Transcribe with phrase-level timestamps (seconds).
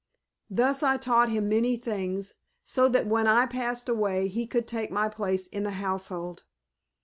[0.49, 4.89] Thus I taught him many things, so that when I passed away he could take
[4.89, 6.43] my place in the household.